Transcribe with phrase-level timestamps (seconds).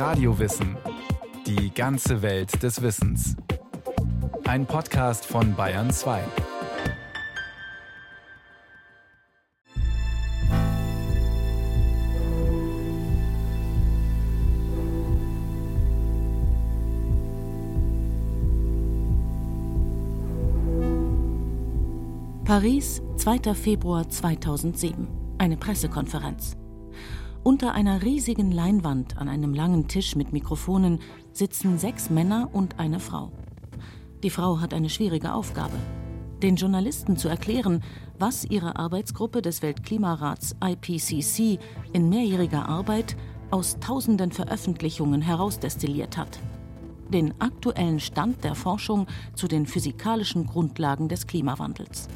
[0.00, 0.78] Radiowissen.
[1.46, 3.36] Die ganze Welt des Wissens.
[4.44, 6.22] Ein Podcast von Bayern 2.
[22.46, 23.54] Paris, 2.
[23.54, 25.08] Februar 2007.
[25.36, 26.59] Eine Pressekonferenz.
[27.42, 31.00] Unter einer riesigen Leinwand an einem langen Tisch mit Mikrofonen
[31.32, 33.32] sitzen sechs Männer und eine Frau.
[34.22, 35.76] Die Frau hat eine schwierige Aufgabe.
[36.42, 37.82] Den Journalisten zu erklären,
[38.18, 41.58] was ihre Arbeitsgruppe des Weltklimarats IPCC
[41.94, 43.16] in mehrjähriger Arbeit
[43.50, 46.40] aus tausenden Veröffentlichungen herausdestilliert hat.
[47.08, 52.06] Den aktuellen Stand der Forschung zu den physikalischen Grundlagen des Klimawandels.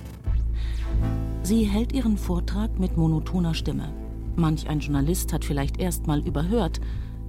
[1.43, 4.04] Sie hält ihren Vortrag mit monotoner Stimme.
[4.37, 6.81] Manch ein Journalist hat vielleicht erst mal überhört,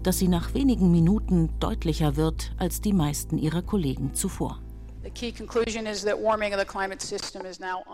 [0.02, 4.60] dass sie nach wenigen Minuten deutlicher wird als die meisten ihrer Kollegen zuvor.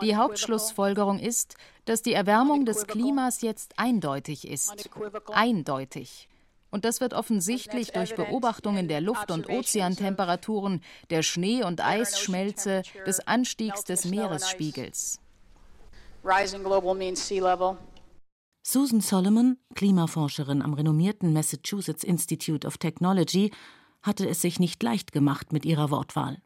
[0.02, 4.88] Die Hauptschlussfolgerung ist, dass die Erwärmung des Klimas jetzt eindeutig ist.
[5.30, 6.28] Eindeutig.
[6.70, 13.26] Und das wird offensichtlich durch Beobachtungen der Luft- und Ozeantemperaturen, der Schnee- und Eisschmelze, des
[13.26, 15.20] Anstiegs des Meeresspiegels.
[18.64, 23.50] Susan Solomon, Klimaforscherin am renommierten Massachusetts Institute of Technology,
[24.02, 26.40] hatte es sich nicht leicht gemacht mit ihrer Wortwahl.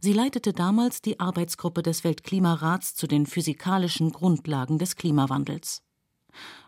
[0.00, 5.82] Sie leitete damals die Arbeitsgruppe des Weltklimarats zu den physikalischen Grundlagen des Klimawandels.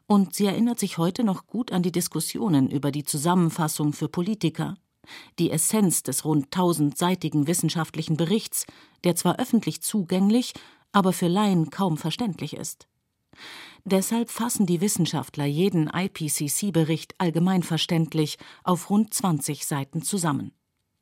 [0.08, 4.74] Und sie erinnert sich heute noch gut an die Diskussionen über die Zusammenfassung für Politiker,
[5.38, 8.66] die Essenz des rund tausendseitigen wissenschaftlichen Berichts,
[9.04, 10.54] der zwar öffentlich zugänglich,
[10.90, 12.88] aber für Laien kaum verständlich ist.
[13.84, 20.52] Deshalb fassen die Wissenschaftler jeden IPCC-Bericht allgemeinverständlich auf rund 20 Seiten zusammen.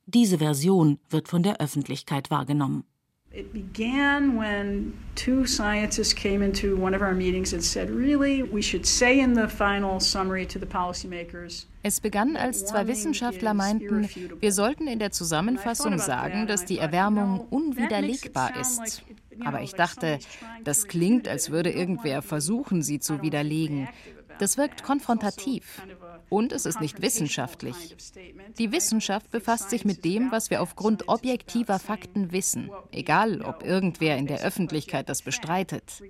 [0.06, 2.84] Diese Version wird von der Öffentlichkeit wahrgenommen.
[3.32, 8.60] It began when two scientists came into one of our meetings and said, really, we
[8.60, 11.68] should say in the final summary to the policymakers.
[11.84, 14.08] Es begann, als zwei Wissenschaftler meinten,
[14.40, 19.04] wir sollten in der Zusammenfassung sagen, dass die Erwärmung unwiderlegbar ist.
[19.44, 20.18] Aber ich dachte,
[20.64, 23.88] das klingt, als würde irgendwer versuchen, sie zu widerlegen.
[24.38, 25.82] Das wirkt konfrontativ.
[26.30, 27.96] Und es ist nicht wissenschaftlich.
[28.56, 34.16] Die Wissenschaft befasst sich mit dem, was wir aufgrund objektiver Fakten wissen, egal ob irgendwer
[34.16, 36.02] in der Öffentlichkeit das bestreitet.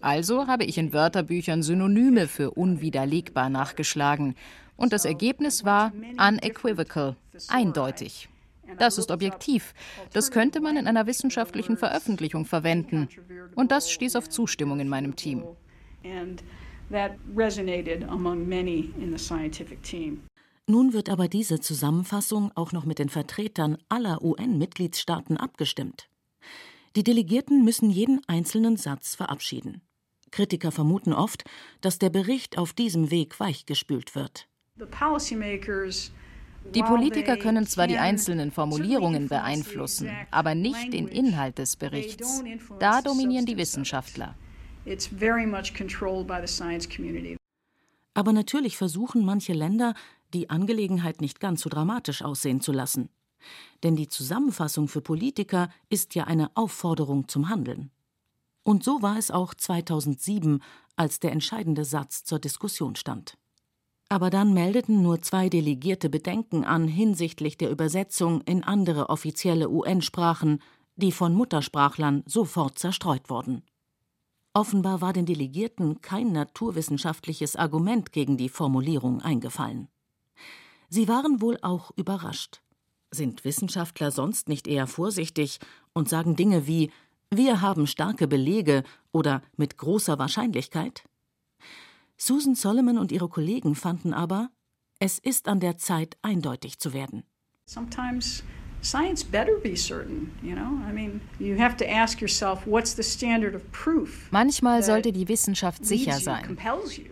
[0.00, 4.36] Also habe ich in Wörterbüchern Synonyme für unwiderlegbar nachgeschlagen.
[4.76, 7.16] Und das Ergebnis war unequivocal,
[7.48, 8.28] eindeutig.
[8.78, 9.74] Das ist objektiv.
[10.12, 13.08] Das könnte man in einer wissenschaftlichen Veröffentlichung verwenden.
[13.54, 15.44] Und das stieß auf Zustimmung in meinem Team.
[20.68, 26.08] Nun wird aber diese Zusammenfassung auch noch mit den Vertretern aller UN-Mitgliedstaaten abgestimmt.
[26.96, 29.82] Die Delegierten müssen jeden einzelnen Satz verabschieden.
[30.32, 31.44] Kritiker vermuten oft,
[31.80, 34.48] dass der Bericht auf diesem Weg weichgespült wird.
[36.74, 42.42] Die Politiker können zwar die einzelnen Formulierungen beeinflussen, aber nicht den Inhalt des Berichts.
[42.78, 44.34] Da dominieren die Wissenschaftler.
[48.14, 49.94] Aber natürlich versuchen manche Länder,
[50.32, 53.08] die Angelegenheit nicht ganz so dramatisch aussehen zu lassen.
[53.82, 57.90] Denn die Zusammenfassung für Politiker ist ja eine Aufforderung zum Handeln.
[58.62, 60.60] Und so war es auch 2007,
[60.96, 63.38] als der entscheidende Satz zur Diskussion stand.
[64.08, 70.62] Aber dann meldeten nur zwei Delegierte Bedenken an hinsichtlich der Übersetzung in andere offizielle UN-Sprachen,
[70.94, 73.62] die von Muttersprachlern sofort zerstreut wurden.
[74.54, 79.88] Offenbar war den Delegierten kein naturwissenschaftliches Argument gegen die Formulierung eingefallen.
[80.88, 82.62] Sie waren wohl auch überrascht.
[83.10, 85.58] Sind Wissenschaftler sonst nicht eher vorsichtig
[85.92, 86.90] und sagen Dinge wie
[87.30, 91.02] wir haben starke Belege oder mit großer Wahrscheinlichkeit?
[92.16, 94.50] Susan Solomon und ihre Kollegen fanden aber,
[94.98, 97.24] es ist an der Zeit, eindeutig zu werden.
[97.66, 98.42] Sometimes
[98.82, 100.80] science better be certain, you know?
[100.88, 104.28] I mean, you have to ask yourself, what's the standard of proof?
[104.30, 106.56] Manchmal sollte die Wissenschaft sicher sein.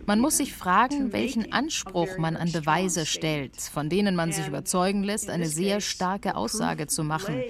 [0.05, 5.03] Man muss sich fragen, welchen Anspruch man an Beweise stellt, von denen man sich überzeugen
[5.03, 7.43] lässt, eine sehr starke Aussage zu machen.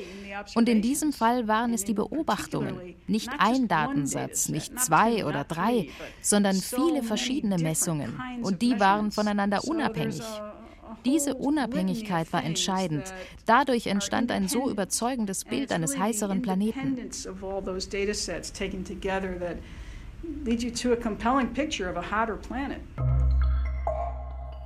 [0.55, 5.89] Und in diesem Fall waren es die Beobachtungen, nicht ein Datensatz, nicht zwei oder drei,
[6.21, 8.19] sondern viele verschiedene Messungen.
[8.41, 10.21] Und die waren voneinander unabhängig.
[11.03, 13.13] Diese Unabhängigkeit war entscheidend.
[13.45, 16.97] Dadurch entstand ein so überzeugendes Bild eines heißeren Planeten.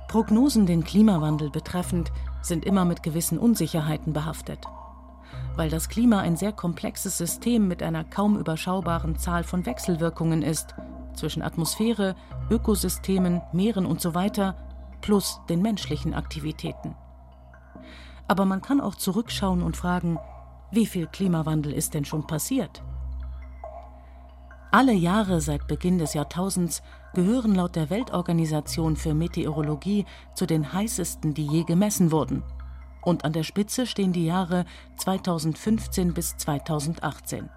[0.08, 2.10] Prognosen den Klimawandel betreffend
[2.42, 4.58] sind immer mit gewissen Unsicherheiten behaftet.
[5.56, 10.74] Weil das Klima ein sehr komplexes System mit einer kaum überschaubaren Zahl von Wechselwirkungen ist,
[11.14, 12.16] zwischen Atmosphäre,
[12.50, 14.54] Ökosystemen, Meeren usw., so
[15.00, 16.94] plus den menschlichen Aktivitäten.
[18.28, 20.18] Aber man kann auch zurückschauen und fragen,
[20.70, 22.82] wie viel Klimawandel ist denn schon passiert?
[24.72, 26.82] Alle Jahre seit Beginn des Jahrtausends
[27.12, 32.44] gehören laut der Weltorganisation für Meteorologie zu den heißesten, die je gemessen wurden.
[33.02, 34.64] Und an der Spitze stehen die Jahre
[34.96, 37.50] 2015 bis 2018.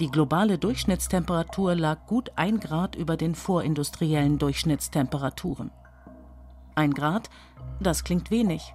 [0.00, 5.70] Die globale Durchschnittstemperatur lag gut ein Grad über den vorindustriellen Durchschnittstemperaturen.
[6.78, 7.28] Ein Grad,
[7.80, 8.72] das klingt wenig.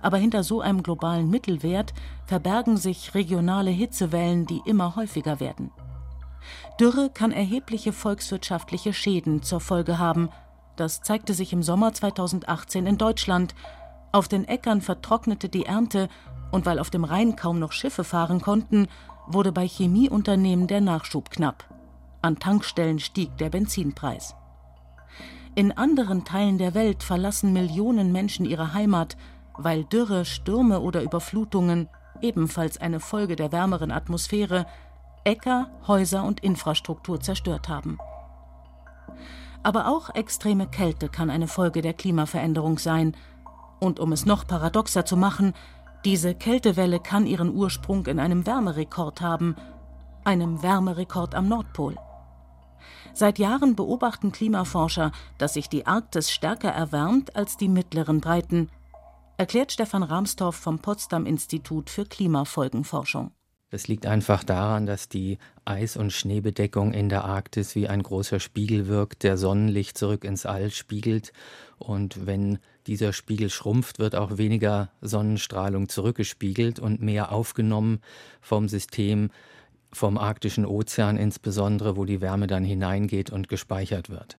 [0.00, 1.92] Aber hinter so einem globalen Mittelwert
[2.26, 5.72] verbergen sich regionale Hitzewellen, die immer häufiger werden.
[6.78, 10.28] Dürre kann erhebliche volkswirtschaftliche Schäden zur Folge haben.
[10.76, 13.56] Das zeigte sich im Sommer 2018 in Deutschland.
[14.12, 16.08] Auf den Äckern vertrocknete die Ernte
[16.52, 18.86] und weil auf dem Rhein kaum noch Schiffe fahren konnten,
[19.26, 21.64] wurde bei Chemieunternehmen der Nachschub knapp.
[22.22, 24.36] An Tankstellen stieg der Benzinpreis.
[25.56, 29.16] In anderen Teilen der Welt verlassen Millionen Menschen ihre Heimat,
[29.56, 31.88] weil Dürre, Stürme oder Überflutungen,
[32.20, 34.66] ebenfalls eine Folge der wärmeren Atmosphäre,
[35.22, 37.98] Äcker, Häuser und Infrastruktur zerstört haben.
[39.62, 43.16] Aber auch extreme Kälte kann eine Folge der Klimaveränderung sein.
[43.78, 45.54] Und um es noch paradoxer zu machen,
[46.04, 49.54] diese Kältewelle kann ihren Ursprung in einem Wärmerekord haben,
[50.24, 51.96] einem Wärmerekord am Nordpol.
[53.12, 58.70] Seit Jahren beobachten Klimaforscher, dass sich die Arktis stärker erwärmt als die mittleren Breiten,
[59.36, 63.32] erklärt Stefan Rahmstorff vom Potsdam Institut für Klimafolgenforschung.
[63.74, 68.38] Das liegt einfach daran, dass die Eis- und Schneebedeckung in der Arktis wie ein großer
[68.38, 71.32] Spiegel wirkt, der Sonnenlicht zurück ins All spiegelt.
[71.78, 78.00] Und wenn dieser Spiegel schrumpft, wird auch weniger Sonnenstrahlung zurückgespiegelt und mehr aufgenommen
[78.40, 79.30] vom System,
[79.94, 84.38] vom arktischen Ozean insbesondere, wo die Wärme dann hineingeht und gespeichert wird.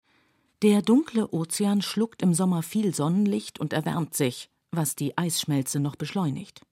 [0.62, 5.96] Der dunkle Ozean schluckt im Sommer viel Sonnenlicht und erwärmt sich, was die Eisschmelze noch
[5.96, 6.62] beschleunigt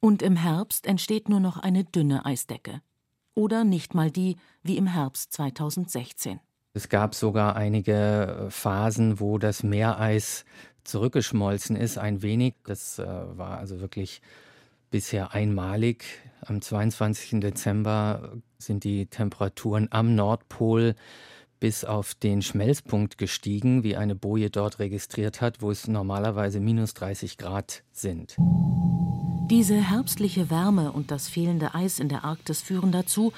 [0.00, 2.80] und im Herbst entsteht nur noch eine dünne Eisdecke.
[3.34, 6.40] Oder nicht mal die wie im Herbst 2016.
[6.74, 10.44] Es gab sogar einige äh, Phasen, wo das Meereis
[10.84, 12.54] zurückgeschmolzen ist, ein wenig.
[12.64, 14.20] Das äh, war also wirklich
[14.90, 16.04] bisher einmalig.
[16.40, 17.40] Am 22.
[17.40, 20.94] Dezember sind die Temperaturen am Nordpol
[21.60, 26.94] bis auf den Schmelzpunkt gestiegen, wie eine Boje dort registriert hat, wo es normalerweise minus
[26.94, 28.36] 30 Grad sind.
[29.50, 33.32] Diese herbstliche Wärme und das fehlende Eis in der Arktis führen dazu,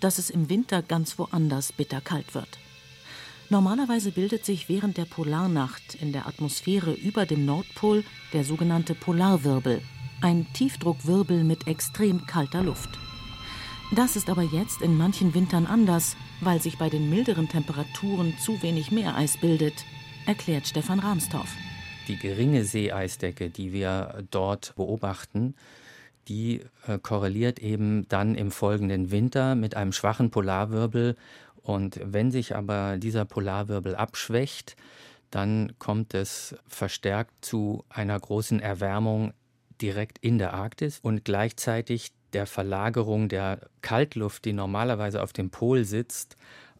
[0.00, 2.58] dass es im Winter ganz woanders bitterkalt wird.
[3.50, 9.82] Normalerweise bildet sich während der Polarnacht in der Atmosphäre über dem Nordpol der sogenannte Polarwirbel,
[10.22, 12.90] ein Tiefdruckwirbel mit extrem kalter Luft.
[13.94, 18.62] Das ist aber jetzt in manchen Wintern anders, weil sich bei den milderen Temperaturen zu
[18.62, 19.84] wenig Meereis bildet,
[20.26, 21.56] erklärt Stefan Rahmstorff
[22.10, 25.54] die geringe Seeeisdecke, die wir dort beobachten,
[26.26, 31.16] die äh, korreliert eben dann im folgenden Winter mit einem schwachen Polarwirbel.
[31.62, 34.76] Und wenn sich aber dieser Polarwirbel abschwächt,
[35.30, 39.32] dann kommt es verstärkt zu einer großen Erwärmung
[39.82, 45.84] direkt in der Arktis und gleichzeitig der Verlagerung der Kaltluft, die normalerweise auf dem Pol
[45.84, 46.36] sitzt,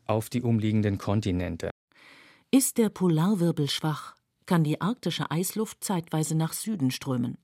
[0.07, 1.71] auf die umliegenden Kontinente.
[2.51, 4.15] Ist der Polarwirbel schwach,
[4.47, 7.39] kann die arktische Eisluft zeitweise nach Süden strömen.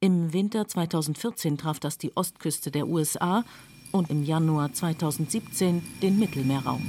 [0.00, 3.44] Im Winter 2014 traf das die Ostküste der USA
[3.92, 6.82] und im Januar 2017 den Mittelmeerraum.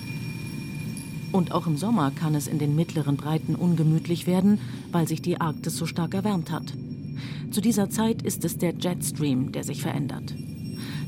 [1.32, 4.60] Und auch im Sommer kann es in den mittleren Breiten ungemütlich werden,
[4.92, 6.74] weil sich die Arktis so stark erwärmt hat.
[7.51, 10.34] Zu dieser Zeit ist es der Jetstream, der sich verändert.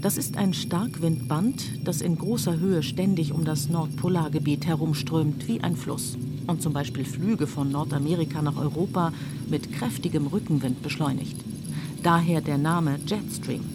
[0.01, 5.75] Das ist ein Starkwindband, das in großer Höhe ständig um das Nordpolargebiet herumströmt wie ein
[5.75, 6.17] Fluss
[6.47, 9.11] und zum Beispiel Flüge von Nordamerika nach Europa
[9.49, 11.35] mit kräftigem Rückenwind beschleunigt.
[12.01, 13.65] Daher der Name Jetstream.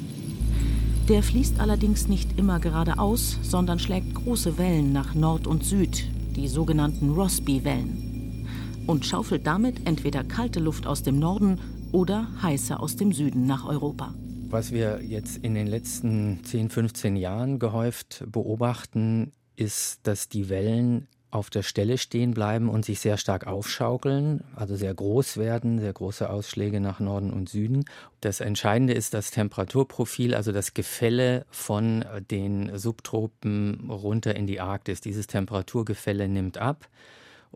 [1.08, 6.48] Der fließt allerdings nicht immer geradeaus, sondern schlägt große Wellen nach Nord und Süd, die
[6.48, 8.46] sogenannten Rossby-Wellen,
[8.86, 11.58] und schaufelt damit entweder kalte Luft aus dem Norden
[11.94, 14.12] oder heiße aus dem Süden nach Europa.
[14.50, 21.06] Was wir jetzt in den letzten 10, 15 Jahren gehäuft beobachten, ist, dass die Wellen
[21.30, 25.92] auf der Stelle stehen bleiben und sich sehr stark aufschaukeln, also sehr groß werden, sehr
[25.92, 27.84] große Ausschläge nach Norden und Süden.
[28.20, 35.00] Das Entscheidende ist das Temperaturprofil, also das Gefälle von den Subtropen runter in die Arktis.
[35.00, 36.88] Dieses Temperaturgefälle nimmt ab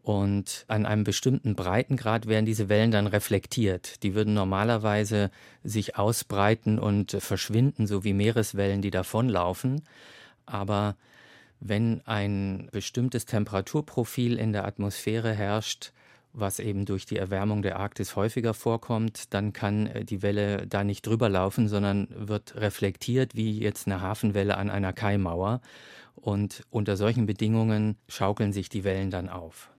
[0.03, 4.03] Und an einem bestimmten Breitengrad werden diese Wellen dann reflektiert.
[4.03, 5.31] Die würden normalerweise
[5.65, 9.83] sich ausbreiten und verschwinden, so wie Meereswellen, die davonlaufen.
[10.47, 10.97] Aber
[11.61, 15.93] wenn ein bestimmtes Temperaturprofil in der Atmosphäre herrscht,
[16.33, 20.85] was eben durch die Erwärmung der Arktis häufiger vorkommt, dann kann äh, die Welle da
[20.85, 25.61] nicht drüber laufen, sondern wird reflektiert wie jetzt eine Hafenwelle an einer Kaimauer.
[26.15, 29.71] Und unter solchen Bedingungen schaukeln sich die Wellen dann auf.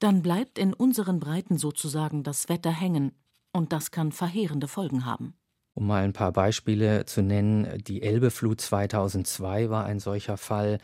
[0.00, 3.12] Dann bleibt in unseren Breiten sozusagen das Wetter hängen,
[3.52, 5.34] und das kann verheerende Folgen haben.
[5.74, 10.78] Um mal ein paar Beispiele zu nennen, die Elbeflut 2002 war ein solcher Fall,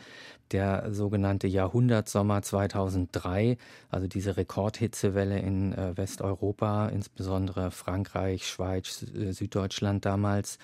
[0.51, 3.57] der sogenannte Jahrhundertsommer 2003,
[3.89, 10.57] also diese Rekordhitzewelle in äh, Westeuropa, insbesondere Frankreich, Schweiz, äh, Süddeutschland damals,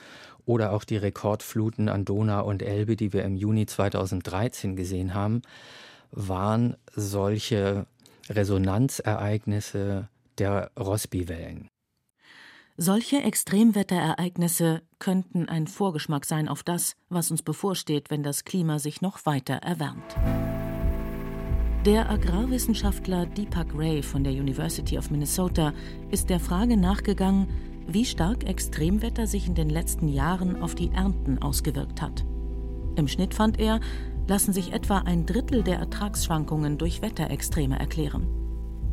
[0.45, 5.41] oder auch die Rekordfluten an Donau und Elbe, die wir im Juni 2013 gesehen haben,
[6.11, 7.87] waren solche
[8.29, 11.67] Resonanzereignisse der Rossby-Wellen.
[12.75, 19.01] Solche Extremwetterereignisse könnten ein Vorgeschmack sein auf das, was uns bevorsteht, wenn das Klima sich
[19.01, 20.15] noch weiter erwärmt.
[21.85, 25.73] Der Agrarwissenschaftler Deepak Ray von der University of Minnesota
[26.09, 27.47] ist der Frage nachgegangen,
[27.87, 32.25] wie stark Extremwetter sich in den letzten Jahren auf die Ernten ausgewirkt hat.
[32.95, 33.81] Im Schnitt fand er,
[34.27, 38.27] lassen sich etwa ein Drittel der Ertragsschwankungen durch Wetterextreme erklären.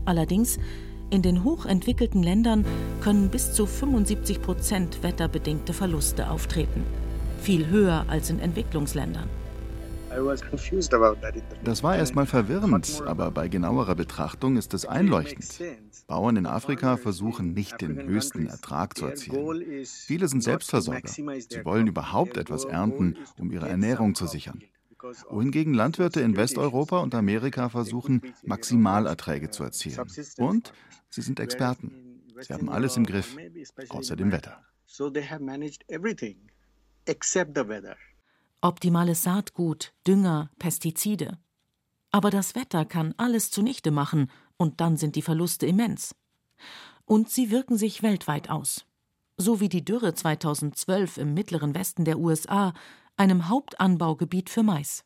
[0.05, 0.59] Allerdings
[1.11, 2.65] in den hochentwickelten Ländern
[3.01, 6.85] können bis zu 75 Prozent wetterbedingte Verluste auftreten.
[7.41, 9.29] Viel höher als in Entwicklungsländern.
[11.65, 15.61] Das war erstmal verwirrend, aber bei genauerer Betrachtung ist es einleuchtend.
[16.09, 19.85] Bauern in Afrika versuchen nicht den höchsten Ertrag zu erzielen.
[19.85, 21.09] Viele sind Selbstversorger.
[21.09, 24.61] Sie wollen überhaupt etwas ernten, um ihre Ernährung zu sichern
[25.29, 30.07] wohingegen Landwirte in Westeuropa und Amerika versuchen, Maximalerträge zu erzielen.
[30.39, 30.73] Und
[31.09, 32.23] sie sind Experten.
[32.41, 33.37] Sie haben alles im Griff,
[33.89, 34.65] außer dem Wetter.
[38.63, 41.39] Optimales Saatgut, Dünger, Pestizide.
[42.11, 46.15] Aber das Wetter kann alles zunichte machen und dann sind die Verluste immens.
[47.05, 48.85] Und sie wirken sich weltweit aus.
[49.37, 52.75] So wie die Dürre 2012 im mittleren Westen der USA,
[53.17, 55.05] einem Hauptanbaugebiet für Mais.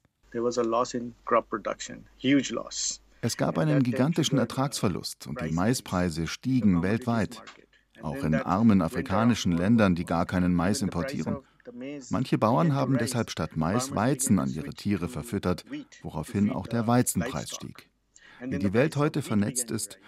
[3.21, 7.43] Es gab einen gigantischen Ertragsverlust und die Maispreise stiegen weltweit,
[8.03, 11.39] auch in armen afrikanischen Ländern, die gar keinen Mais importieren.
[12.11, 15.65] Manche Bauern haben deshalb statt Mais Weizen an ihre Tiere verfüttert,
[16.03, 17.89] woraufhin auch der Weizenpreis stieg.
[18.41, 19.99] Wie die Welt heute vernetzt ist,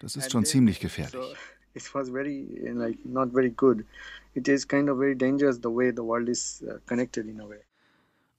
[0.00, 1.34] das ist schon ziemlich gefährlich.
[1.74, 3.84] It was very like not very good.
[4.34, 7.48] It is kind of very dangerous the way the world is uh, connected in a
[7.48, 7.60] way.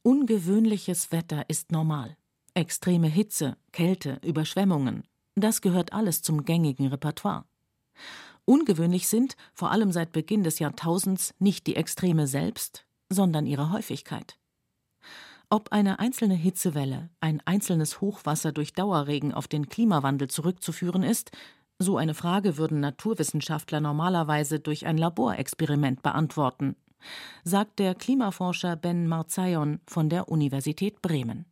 [0.04, 2.18] Ungewöhnliches Wetter ist normal.
[2.54, 5.04] Extreme Hitze, Kälte, Überschwemmungen,
[5.36, 7.46] das gehört alles zum gängigen Repertoire.
[8.46, 14.38] Ungewöhnlich sind, vor allem seit Beginn des Jahrtausends, nicht die Extreme selbst, sondern ihre Häufigkeit.
[15.50, 21.32] Ob eine einzelne Hitzewelle, ein einzelnes Hochwasser durch Dauerregen auf den Klimawandel zurückzuführen ist,
[21.82, 26.76] so eine Frage würden Naturwissenschaftler normalerweise durch ein Laborexperiment beantworten,
[27.44, 31.46] sagt der Klimaforscher Ben Marzayon von der Universität Bremen.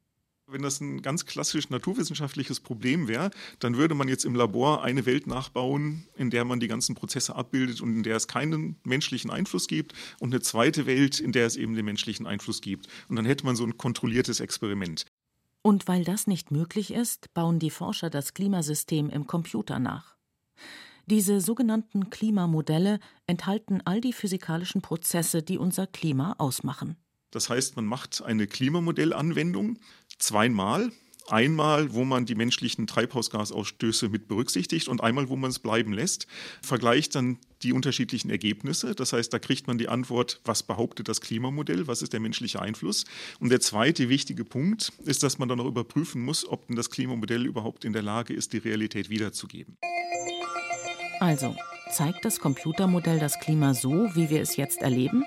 [0.52, 5.06] Wenn das ein ganz klassisch naturwissenschaftliches Problem wäre, dann würde man jetzt im Labor eine
[5.06, 9.30] Welt nachbauen, in der man die ganzen Prozesse abbildet und in der es keinen menschlichen
[9.30, 12.88] Einfluss gibt und eine zweite Welt, in der es eben den menschlichen Einfluss gibt.
[13.10, 15.06] Und dann hätte man so ein kontrolliertes Experiment.
[15.62, 20.19] Und weil das nicht möglich ist, bauen die Forscher das Klimasystem im Computer nach.
[21.06, 26.98] Diese sogenannten Klimamodelle enthalten all die physikalischen Prozesse, die unser Klima ausmachen.
[27.32, 29.80] Das heißt, man macht eine Klimamodellanwendung
[30.18, 30.92] zweimal.
[31.28, 36.26] Einmal, wo man die menschlichen Treibhausgasausstöße mit berücksichtigt und einmal, wo man es bleiben lässt,
[36.64, 38.96] vergleicht dann die unterschiedlichen Ergebnisse.
[38.96, 42.62] Das heißt, da kriegt man die Antwort, was behauptet das Klimamodell, was ist der menschliche
[42.62, 43.06] Einfluss.
[43.40, 46.90] Und der zweite wichtige Punkt ist, dass man dann noch überprüfen muss, ob denn das
[46.90, 49.78] Klimamodell überhaupt in der Lage ist, die Realität wiederzugeben.
[51.20, 51.56] Also,
[51.92, 55.26] zeigt das Computermodell das Klima so, wie wir es jetzt erleben?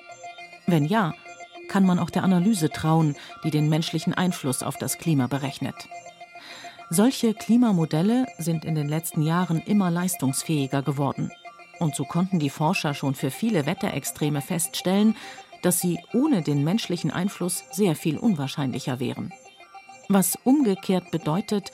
[0.67, 1.13] Wenn ja,
[1.69, 5.75] kann man auch der Analyse trauen, die den menschlichen Einfluss auf das Klima berechnet.
[6.91, 11.31] Solche Klimamodelle sind in den letzten Jahren immer leistungsfähiger geworden.
[11.79, 15.17] Und so konnten die Forscher schon für viele Wetterextreme feststellen,
[15.63, 19.33] dass sie ohne den menschlichen Einfluss sehr viel unwahrscheinlicher wären.
[20.09, 21.73] Was umgekehrt bedeutet,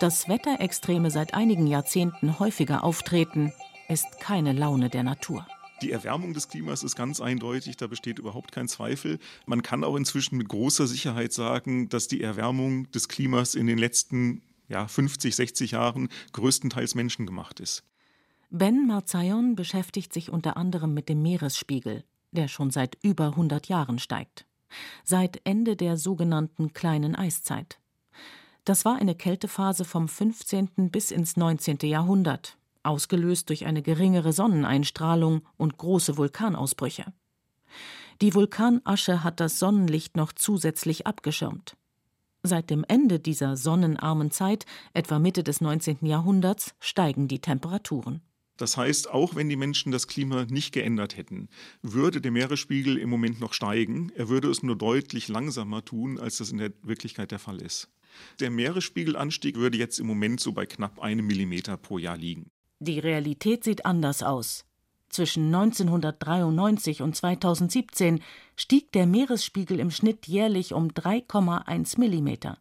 [0.00, 3.52] dass Wetterextreme seit einigen Jahrzehnten häufiger auftreten,
[3.88, 5.46] ist keine Laune der Natur.
[5.82, 9.18] Die Erwärmung des Klimas ist ganz eindeutig, da besteht überhaupt kein Zweifel.
[9.44, 13.76] Man kann auch inzwischen mit großer Sicherheit sagen, dass die Erwärmung des Klimas in den
[13.76, 17.84] letzten ja, 50, 60 Jahren größtenteils menschengemacht ist.
[18.50, 23.98] Ben Marzayon beschäftigt sich unter anderem mit dem Meeresspiegel, der schon seit über 100 Jahren
[23.98, 24.46] steigt.
[25.04, 27.78] Seit Ende der sogenannten kleinen Eiszeit.
[28.66, 30.90] Das war eine Kältephase vom 15.
[30.90, 31.78] bis ins 19.
[31.84, 37.04] Jahrhundert, ausgelöst durch eine geringere Sonneneinstrahlung und große Vulkanausbrüche.
[38.20, 41.76] Die Vulkanasche hat das Sonnenlicht noch zusätzlich abgeschirmt.
[42.42, 45.98] Seit dem Ende dieser sonnenarmen Zeit, etwa Mitte des 19.
[46.00, 48.20] Jahrhunderts, steigen die Temperaturen.
[48.56, 51.50] Das heißt, auch wenn die Menschen das Klima nicht geändert hätten,
[51.82, 54.10] würde der Meeresspiegel im Moment noch steigen.
[54.16, 57.90] Er würde es nur deutlich langsamer tun, als das in der Wirklichkeit der Fall ist.
[58.40, 62.50] Der Meeresspiegelanstieg würde jetzt im Moment so bei knapp einem Millimeter pro Jahr liegen.
[62.78, 64.64] Die Realität sieht anders aus.
[65.08, 68.20] Zwischen 1993 und 2017
[68.56, 72.58] stieg der Meeresspiegel im Schnitt jährlich um 3,1 Millimeter.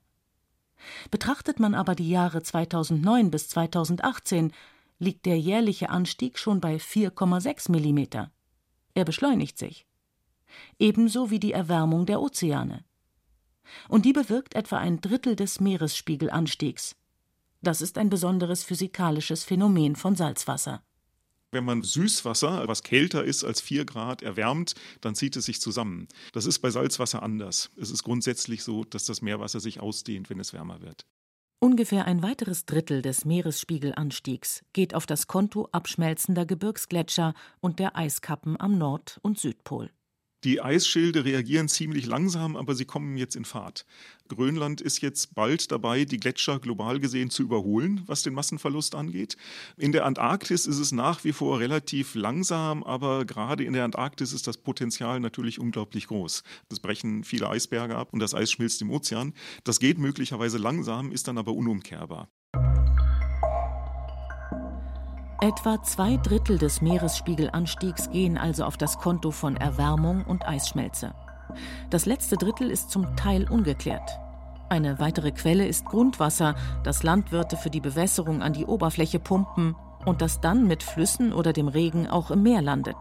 [1.12, 4.54] Betrachtet man aber die Jahre 2009 bis 2018,
[5.00, 8.32] liegt der jährliche Anstieg schon bei 4,6 Millimeter.
[8.94, 9.86] Er beschleunigt sich.
[10.80, 12.86] Ebenso wie die Erwärmung der Ozeane.
[13.90, 16.96] Und die bewirkt etwa ein Drittel des Meeresspiegelanstiegs.
[17.62, 20.84] Das ist ein besonderes physikalisches Phänomen von Salzwasser.
[21.52, 26.08] Wenn man Süßwasser, was kälter ist als 4 Grad, erwärmt, dann zieht es sich zusammen.
[26.34, 27.72] Das ist bei Salzwasser anders.
[27.80, 31.06] Es ist grundsätzlich so, dass das Meerwasser sich ausdehnt, wenn es wärmer wird.
[31.60, 38.60] Ungefähr ein weiteres Drittel des Meeresspiegelanstiegs geht auf das Konto abschmelzender Gebirgsgletscher und der Eiskappen
[38.60, 39.90] am Nord- und Südpol.
[40.46, 43.84] Die Eisschilde reagieren ziemlich langsam, aber sie kommen jetzt in Fahrt.
[44.28, 49.38] Grönland ist jetzt bald dabei, die Gletscher global gesehen zu überholen, was den Massenverlust angeht.
[49.76, 54.34] In der Antarktis ist es nach wie vor relativ langsam, aber gerade in der Antarktis
[54.34, 56.44] ist das Potenzial natürlich unglaublich groß.
[56.70, 59.34] Es brechen viele Eisberge ab und das Eis schmilzt im Ozean.
[59.64, 62.30] Das geht möglicherweise langsam, ist dann aber unumkehrbar.
[65.42, 71.14] Etwa zwei Drittel des Meeresspiegelanstiegs gehen also auf das Konto von Erwärmung und Eisschmelze.
[71.90, 74.18] Das letzte Drittel ist zum Teil ungeklärt.
[74.70, 80.22] Eine weitere Quelle ist Grundwasser, das Landwirte für die Bewässerung an die Oberfläche pumpen und
[80.22, 82.98] das dann mit Flüssen oder dem Regen auch im Meer landet.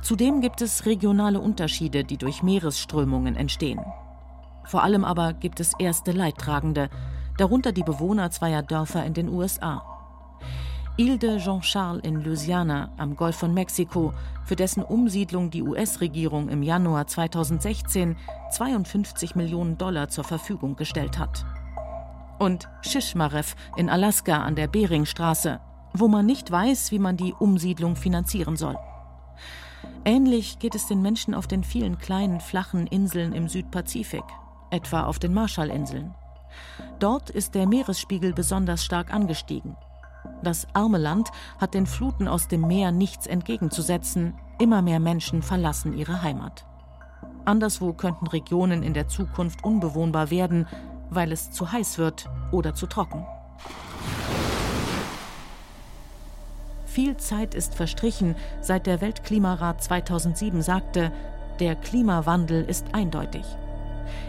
[0.00, 3.80] Zudem gibt es regionale Unterschiede, die durch Meeresströmungen entstehen.
[4.64, 6.88] Vor allem aber gibt es erste Leidtragende,
[7.36, 9.97] darunter die Bewohner zweier Dörfer in den USA.
[11.00, 14.12] Ile de Jean-Charles in Louisiana am Golf von Mexiko,
[14.44, 18.16] für dessen Umsiedlung die US-Regierung im Januar 2016
[18.50, 21.46] 52 Millionen Dollar zur Verfügung gestellt hat.
[22.40, 25.60] Und Shishmaref in Alaska an der Beringstraße,
[25.94, 28.76] wo man nicht weiß, wie man die Umsiedlung finanzieren soll.
[30.04, 34.24] Ähnlich geht es den Menschen auf den vielen kleinen flachen Inseln im Südpazifik,
[34.70, 36.12] etwa auf den Marshallinseln.
[36.98, 39.76] Dort ist der Meeresspiegel besonders stark angestiegen
[40.42, 44.34] das arme Land hat den Fluten aus dem Meer nichts entgegenzusetzen.
[44.58, 46.64] Immer mehr Menschen verlassen ihre Heimat.
[47.44, 50.66] Anderswo könnten Regionen in der Zukunft unbewohnbar werden,
[51.10, 53.26] weil es zu heiß wird oder zu trocken.
[56.84, 61.12] Viel Zeit ist verstrichen, seit der Weltklimarat 2007 sagte,
[61.60, 63.44] der Klimawandel ist eindeutig.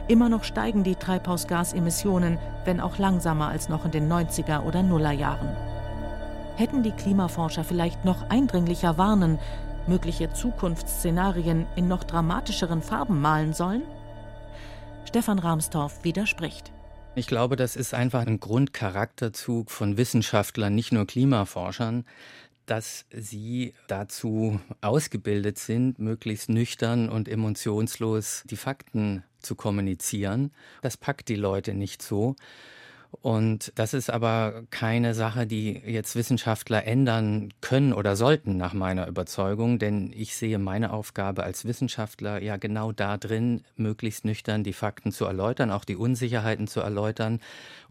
[0.07, 5.55] Immer noch steigen die Treibhausgasemissionen, wenn auch langsamer als noch in den 90er oder Nullerjahren
[6.59, 9.39] hätten die Klimaforscher vielleicht noch eindringlicher warnen,
[9.87, 13.83] mögliche Zukunftsszenarien in noch dramatischeren Farben malen sollen?
[15.05, 16.73] Stefan Rahmstorff widerspricht.
[17.15, 22.05] Ich glaube, das ist einfach ein Grundcharakterzug von Wissenschaftlern, nicht nur Klimaforschern,
[22.65, 30.51] dass sie dazu ausgebildet sind, möglichst nüchtern und emotionslos die Fakten zu kommunizieren.
[30.81, 32.35] Das packt die Leute nicht so.
[33.11, 39.07] Und das ist aber keine Sache, die jetzt Wissenschaftler ändern können oder sollten, nach meiner
[39.07, 39.79] Überzeugung.
[39.79, 45.11] Denn ich sehe meine Aufgabe als Wissenschaftler ja genau da drin, möglichst nüchtern die Fakten
[45.11, 47.39] zu erläutern, auch die Unsicherheiten zu erläutern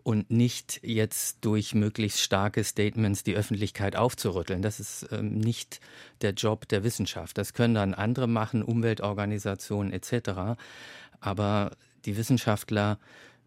[0.05, 4.63] und nicht jetzt durch möglichst starke Statements die Öffentlichkeit aufzurütteln.
[4.63, 5.81] Das ist ähm, nicht
[6.23, 7.37] der Job der Wissenschaft.
[7.37, 10.57] Das können dann andere machen, Umweltorganisationen etc.
[11.21, 11.73] Aber
[12.05, 12.99] die Wissenschaftler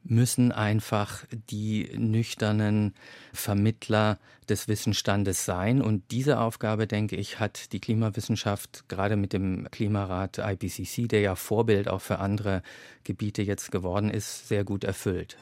[0.03, 2.93] müssen einfach die nüchternen
[3.33, 4.17] Vermittler
[4.49, 5.81] des Wissensstandes sein.
[5.81, 11.35] Und diese Aufgabe, denke ich, hat die Klimawissenschaft gerade mit dem Klimarat IPCC, der ja
[11.35, 12.61] Vorbild auch für andere
[13.03, 15.37] Gebiete jetzt geworden ist, sehr gut erfüllt.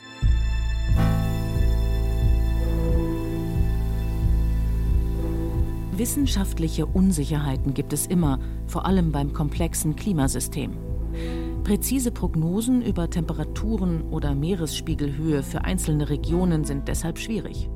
[6.00, 10.78] Wissenschaftliche Unsicherheiten gibt es immer, vor allem beim komplexen Klimasystem.
[11.64, 17.70] Präzise Prognosen über Temperaturen oder Meeresspiegelhöhe für einzelne Regionen sind deshalb schwierig.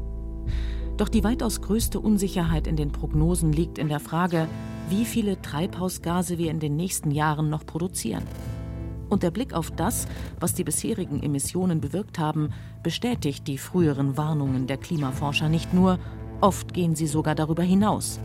[0.98, 4.48] Doch die weitaus größte Unsicherheit in den Prognosen liegt in der Frage,
[4.90, 8.24] wie viele Treibhausgase wir in den nächsten Jahren noch produzieren.
[9.10, 10.08] Und der Blick auf das,
[10.40, 12.50] was die bisherigen Emissionen bewirkt haben,
[12.82, 16.00] bestätigt die früheren Warnungen der Klimaforscher nicht nur,
[16.42, 18.20] oft gehen sie sogar darüber hinaus.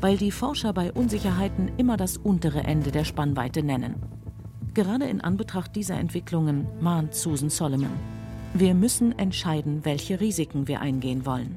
[0.00, 4.19] Weil die Forscher bei Unsicherheiten immer das untere Ende der Spannweite nennen.
[4.72, 7.90] Gerade in Anbetracht dieser Entwicklungen mahnt Susan Solomon.
[8.54, 11.56] Wir müssen entscheiden, welche Risiken wir eingehen wollen.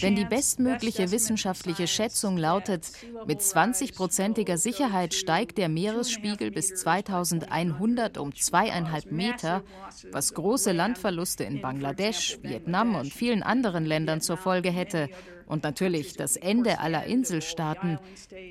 [0.00, 2.90] Wenn die bestmögliche wissenschaftliche Schätzung lautet,
[3.26, 9.62] mit 20-prozentiger Sicherheit steigt der Meeresspiegel bis 2100 um zweieinhalb Meter,
[10.10, 15.10] was große Landverluste in Bangladesch, Vietnam und vielen anderen Ländern zur Folge hätte.
[15.46, 17.98] Und natürlich das Ende aller Inselstaaten,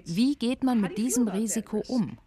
[0.05, 2.17] wie geht man mit diesem Risiko um?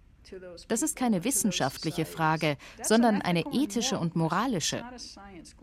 [0.68, 4.84] Das ist keine wissenschaftliche Frage, sondern eine ethische und moralische.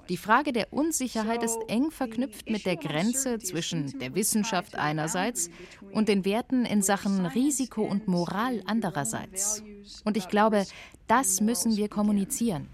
[0.09, 5.49] Die Frage der Unsicherheit ist eng verknüpft mit der Grenze zwischen der Wissenschaft einerseits
[5.91, 9.63] und den Werten in Sachen Risiko und Moral andererseits.
[10.03, 10.65] Und ich glaube,
[11.07, 12.67] das müssen wir kommunizieren.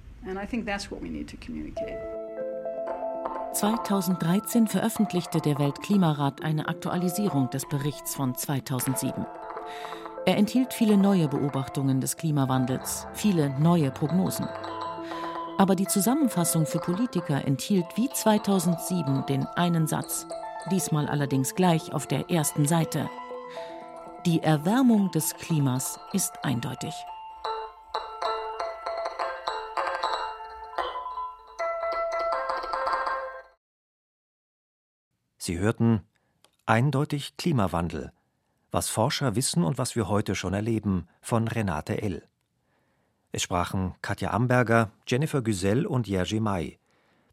[3.54, 9.26] 2013 veröffentlichte der Weltklimarat eine Aktualisierung des Berichts von 2007.
[10.26, 14.48] Er enthielt viele neue Beobachtungen des Klimawandels, viele neue Prognosen.
[15.58, 20.26] Aber die Zusammenfassung für Politiker enthielt wie 2007 den einen Satz,
[20.72, 23.10] diesmal allerdings gleich auf der ersten Seite.
[24.26, 26.94] Die Erwärmung des Klimas ist eindeutig.
[35.38, 36.08] Sie hörten
[36.66, 38.14] eindeutig Klimawandel
[38.74, 42.28] was Forscher wissen und was wir heute schon erleben von Renate L.
[43.32, 46.80] Es sprachen Katja Amberger, Jennifer Güsell und Jerzy May.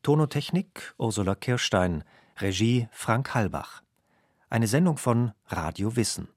[0.02, 2.04] Tonotechnik Ursula Kirstein,
[2.38, 3.82] Regie Frank Halbach.
[4.50, 6.28] Eine Sendung von Radio Wissen.